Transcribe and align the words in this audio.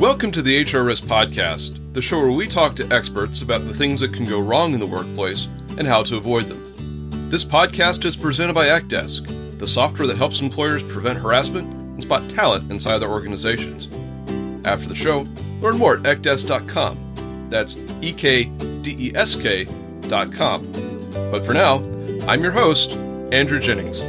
Welcome 0.00 0.32
to 0.32 0.40
the 0.40 0.62
HR 0.62 0.84
Risk 0.84 1.04
Podcast, 1.04 1.92
the 1.92 2.00
show 2.00 2.16
where 2.20 2.30
we 2.32 2.48
talk 2.48 2.74
to 2.76 2.90
experts 2.90 3.42
about 3.42 3.66
the 3.66 3.74
things 3.74 4.00
that 4.00 4.14
can 4.14 4.24
go 4.24 4.40
wrong 4.40 4.72
in 4.72 4.80
the 4.80 4.86
workplace 4.86 5.46
and 5.76 5.86
how 5.86 6.02
to 6.04 6.16
avoid 6.16 6.46
them. 6.46 7.28
This 7.28 7.44
podcast 7.44 8.06
is 8.06 8.16
presented 8.16 8.54
by 8.54 8.68
Ekdesk, 8.68 9.58
the 9.58 9.68
software 9.68 10.06
that 10.06 10.16
helps 10.16 10.40
employers 10.40 10.82
prevent 10.84 11.18
harassment 11.18 11.70
and 11.74 12.02
spot 12.02 12.30
talent 12.30 12.72
inside 12.72 12.96
their 12.96 13.10
organizations. 13.10 13.88
After 14.66 14.88
the 14.88 14.94
show, 14.94 15.26
learn 15.60 15.76
more 15.76 15.98
at 15.98 16.04
ekdesk.com. 16.04 17.48
That's 17.50 17.76
E 18.00 18.14
K 18.14 18.44
D 18.44 18.96
E 18.98 19.12
S 19.14 19.34
K.com. 19.34 20.72
But 21.30 21.44
for 21.44 21.52
now, 21.52 21.74
I'm 22.26 22.42
your 22.42 22.52
host, 22.52 22.92
Andrew 23.32 23.60
Jennings. 23.60 24.00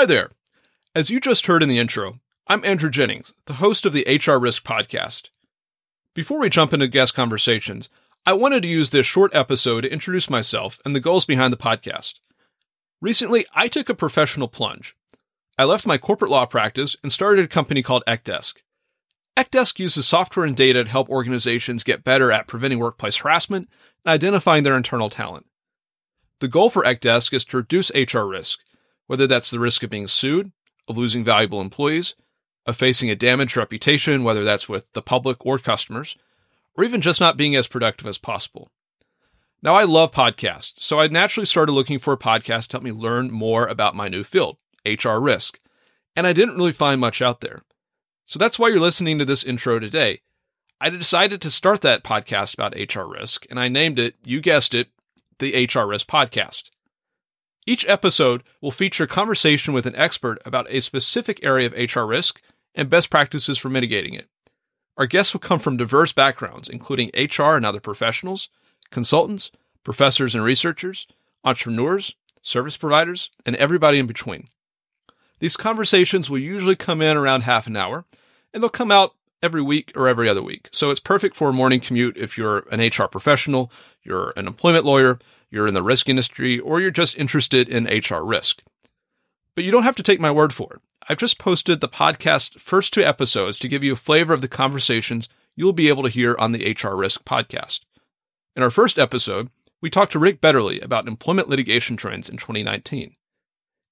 Hi 0.00 0.06
there. 0.06 0.30
As 0.94 1.10
you 1.10 1.20
just 1.20 1.44
heard 1.44 1.62
in 1.62 1.68
the 1.68 1.78
intro, 1.78 2.20
I'm 2.46 2.64
Andrew 2.64 2.88
Jennings, 2.88 3.34
the 3.44 3.60
host 3.60 3.84
of 3.84 3.92
the 3.92 4.06
HR 4.08 4.38
Risk 4.38 4.64
Podcast. 4.64 5.28
Before 6.14 6.40
we 6.40 6.48
jump 6.48 6.72
into 6.72 6.88
guest 6.88 7.14
conversations, 7.14 7.90
I 8.24 8.32
wanted 8.32 8.62
to 8.62 8.68
use 8.70 8.88
this 8.88 9.04
short 9.04 9.30
episode 9.34 9.82
to 9.82 9.92
introduce 9.92 10.30
myself 10.30 10.80
and 10.86 10.96
the 10.96 11.00
goals 11.00 11.26
behind 11.26 11.52
the 11.52 11.58
podcast. 11.58 12.14
Recently, 13.02 13.44
I 13.52 13.68
took 13.68 13.90
a 13.90 13.94
professional 13.94 14.48
plunge. 14.48 14.96
I 15.58 15.64
left 15.64 15.86
my 15.86 15.98
corporate 15.98 16.30
law 16.30 16.46
practice 16.46 16.96
and 17.02 17.12
started 17.12 17.44
a 17.44 17.48
company 17.48 17.82
called 17.82 18.02
Ekdesk. 18.06 18.54
Ekdesk 19.36 19.78
uses 19.78 20.08
software 20.08 20.46
and 20.46 20.56
data 20.56 20.82
to 20.84 20.88
help 20.88 21.10
organizations 21.10 21.82
get 21.82 22.04
better 22.04 22.32
at 22.32 22.48
preventing 22.48 22.78
workplace 22.78 23.16
harassment 23.16 23.68
and 24.06 24.14
identifying 24.14 24.62
their 24.62 24.78
internal 24.78 25.10
talent. 25.10 25.44
The 26.38 26.48
goal 26.48 26.70
for 26.70 26.84
Ekdesk 26.84 27.34
is 27.34 27.44
to 27.44 27.58
reduce 27.58 27.92
HR 27.94 28.20
risk 28.20 28.60
whether 29.10 29.26
that's 29.26 29.50
the 29.50 29.58
risk 29.58 29.82
of 29.82 29.90
being 29.90 30.06
sued, 30.06 30.52
of 30.86 30.96
losing 30.96 31.24
valuable 31.24 31.60
employees, 31.60 32.14
of 32.64 32.76
facing 32.76 33.10
a 33.10 33.16
damaged 33.16 33.56
reputation, 33.56 34.22
whether 34.22 34.44
that's 34.44 34.68
with 34.68 34.84
the 34.92 35.02
public 35.02 35.44
or 35.44 35.58
customers, 35.58 36.16
or 36.76 36.84
even 36.84 37.00
just 37.00 37.18
not 37.18 37.36
being 37.36 37.56
as 37.56 37.66
productive 37.66 38.06
as 38.06 38.18
possible. 38.18 38.70
Now, 39.64 39.74
I 39.74 39.82
love 39.82 40.12
podcasts, 40.12 40.80
so 40.80 41.00
I 41.00 41.08
naturally 41.08 41.46
started 41.46 41.72
looking 41.72 41.98
for 41.98 42.12
a 42.12 42.16
podcast 42.16 42.68
to 42.68 42.74
help 42.74 42.84
me 42.84 42.92
learn 42.92 43.32
more 43.32 43.66
about 43.66 43.96
my 43.96 44.06
new 44.06 44.22
field, 44.22 44.58
HR 44.86 45.18
risk, 45.18 45.58
and 46.14 46.24
I 46.24 46.32
didn't 46.32 46.56
really 46.56 46.70
find 46.70 47.00
much 47.00 47.20
out 47.20 47.40
there. 47.40 47.62
So 48.26 48.38
that's 48.38 48.60
why 48.60 48.68
you're 48.68 48.78
listening 48.78 49.18
to 49.18 49.24
this 49.24 49.42
intro 49.42 49.80
today. 49.80 50.20
I 50.80 50.88
decided 50.88 51.42
to 51.42 51.50
start 51.50 51.80
that 51.80 52.04
podcast 52.04 52.54
about 52.54 52.76
HR 52.78 53.10
risk, 53.10 53.44
and 53.50 53.58
I 53.58 53.66
named 53.66 53.98
it, 53.98 54.14
you 54.24 54.40
guessed 54.40 54.72
it, 54.72 54.90
the 55.40 55.66
HR 55.66 55.88
Risk 55.88 56.06
Podcast. 56.06 56.70
Each 57.66 57.86
episode 57.86 58.42
will 58.60 58.70
feature 58.70 59.04
a 59.04 59.08
conversation 59.08 59.74
with 59.74 59.86
an 59.86 59.96
expert 59.96 60.40
about 60.44 60.66
a 60.70 60.80
specific 60.80 61.40
area 61.42 61.66
of 61.66 61.94
HR 61.94 62.02
risk 62.02 62.40
and 62.74 62.88
best 62.88 63.10
practices 63.10 63.58
for 63.58 63.68
mitigating 63.68 64.14
it. 64.14 64.28
Our 64.96 65.06
guests 65.06 65.32
will 65.32 65.40
come 65.40 65.58
from 65.58 65.76
diverse 65.76 66.12
backgrounds, 66.12 66.68
including 66.68 67.10
HR 67.14 67.56
and 67.56 67.66
other 67.66 67.80
professionals, 67.80 68.48
consultants, 68.90 69.50
professors 69.84 70.34
and 70.34 70.44
researchers, 70.44 71.06
entrepreneurs, 71.44 72.14
service 72.42 72.76
providers, 72.76 73.30
and 73.46 73.56
everybody 73.56 73.98
in 73.98 74.06
between. 74.06 74.48
These 75.38 75.56
conversations 75.56 76.28
will 76.28 76.38
usually 76.38 76.76
come 76.76 77.00
in 77.00 77.16
around 77.16 77.42
half 77.42 77.66
an 77.66 77.76
hour, 77.76 78.04
and 78.52 78.62
they'll 78.62 78.70
come 78.70 78.90
out 78.90 79.14
every 79.42 79.62
week 79.62 79.92
or 79.96 80.06
every 80.06 80.28
other 80.28 80.42
week. 80.42 80.68
So 80.70 80.90
it's 80.90 81.00
perfect 81.00 81.34
for 81.34 81.48
a 81.48 81.52
morning 81.52 81.80
commute 81.80 82.16
if 82.16 82.36
you're 82.36 82.66
an 82.70 82.80
HR 82.80 83.06
professional, 83.06 83.72
you're 84.02 84.32
an 84.36 84.46
employment 84.46 84.84
lawyer, 84.84 85.18
you're 85.50 85.66
in 85.66 85.74
the 85.74 85.82
risk 85.82 86.08
industry, 86.08 86.58
or 86.58 86.80
you're 86.80 86.90
just 86.90 87.16
interested 87.16 87.68
in 87.68 87.84
HR 87.84 88.24
risk. 88.24 88.62
But 89.54 89.64
you 89.64 89.70
don't 89.70 89.82
have 89.82 89.96
to 89.96 90.02
take 90.02 90.20
my 90.20 90.30
word 90.30 90.52
for 90.52 90.74
it. 90.74 90.80
I've 91.08 91.18
just 91.18 91.38
posted 91.38 91.80
the 91.80 91.88
podcast's 91.88 92.60
first 92.60 92.94
two 92.94 93.02
episodes 93.02 93.58
to 93.58 93.68
give 93.68 93.82
you 93.82 93.94
a 93.94 93.96
flavor 93.96 94.32
of 94.32 94.42
the 94.42 94.48
conversations 94.48 95.28
you'll 95.56 95.72
be 95.72 95.88
able 95.88 96.04
to 96.04 96.08
hear 96.08 96.36
on 96.38 96.52
the 96.52 96.72
HR 96.72 96.96
Risk 96.96 97.24
podcast. 97.24 97.80
In 98.54 98.62
our 98.62 98.70
first 98.70 98.98
episode, 98.98 99.50
we 99.80 99.90
talked 99.90 100.12
to 100.12 100.18
Rick 100.18 100.40
Betterley 100.40 100.82
about 100.82 101.08
employment 101.08 101.48
litigation 101.48 101.96
trends 101.96 102.28
in 102.28 102.36
2019. 102.36 103.16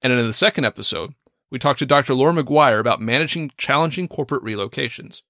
And 0.03 0.13
in 0.13 0.27
the 0.27 0.33
second 0.33 0.65
episode, 0.65 1.15
we 1.51 1.59
talked 1.59 1.79
to 1.81 1.87
Dr. 1.87 2.15
Laura 2.15 2.33
McGuire 2.33 2.79
about 2.79 3.01
managing 3.01 3.51
challenging 3.57 4.07
corporate 4.07 4.45
relocations. 4.45 5.23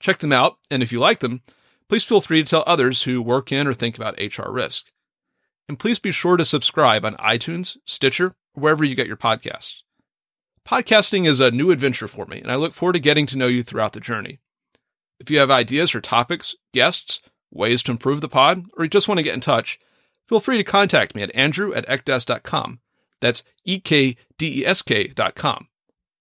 Check 0.00 0.18
them 0.18 0.32
out, 0.32 0.58
and 0.70 0.82
if 0.82 0.92
you 0.92 1.00
like 1.00 1.20
them, 1.20 1.42
please 1.88 2.04
feel 2.04 2.20
free 2.20 2.42
to 2.42 2.48
tell 2.48 2.64
others 2.66 3.02
who 3.02 3.20
work 3.20 3.50
in 3.50 3.66
or 3.66 3.74
think 3.74 3.96
about 3.96 4.18
HR 4.18 4.50
risk. 4.50 4.86
And 5.68 5.78
please 5.78 5.98
be 5.98 6.12
sure 6.12 6.36
to 6.36 6.44
subscribe 6.44 7.04
on 7.04 7.16
iTunes, 7.16 7.76
Stitcher, 7.84 8.28
or 8.54 8.60
wherever 8.62 8.84
you 8.84 8.94
get 8.94 9.06
your 9.06 9.16
podcasts. 9.16 9.82
Podcasting 10.66 11.26
is 11.26 11.40
a 11.40 11.50
new 11.50 11.70
adventure 11.70 12.08
for 12.08 12.26
me, 12.26 12.40
and 12.40 12.50
I 12.50 12.56
look 12.56 12.74
forward 12.74 12.94
to 12.94 13.00
getting 13.00 13.26
to 13.26 13.38
know 13.38 13.46
you 13.46 13.62
throughout 13.62 13.92
the 13.92 14.00
journey. 14.00 14.38
If 15.20 15.30
you 15.30 15.38
have 15.38 15.50
ideas 15.50 15.90
for 15.90 16.00
topics, 16.00 16.54
guests, 16.72 17.20
ways 17.50 17.82
to 17.84 17.92
improve 17.92 18.20
the 18.20 18.28
pod, 18.28 18.64
or 18.76 18.84
you 18.84 18.90
just 18.90 19.08
want 19.08 19.18
to 19.18 19.24
get 19.24 19.34
in 19.34 19.40
touch, 19.40 19.78
feel 20.28 20.40
free 20.40 20.58
to 20.58 20.64
contact 20.64 21.14
me 21.14 21.22
at 21.22 21.34
andrew 21.34 21.72
at 21.72 21.86
ekdesk.com. 21.86 22.80
That's 23.20 23.42
E 23.64 23.80
K 23.80 24.16
D 24.36 24.60
E 24.60 24.66
S 24.66 24.82
K 24.82 25.08
dot 25.08 25.34
com. 25.34 25.68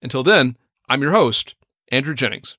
Until 0.01 0.23
then, 0.23 0.57
I'm 0.87 1.01
your 1.01 1.11
host, 1.11 1.55
Andrew 1.91 2.15
Jennings. 2.15 2.55